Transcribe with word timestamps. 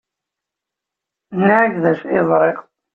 Nniɣ-ak 1.37 1.73
d 1.83 1.85
acu 1.91 2.05
ay 2.09 2.21
ẓriɣ. 2.29 2.59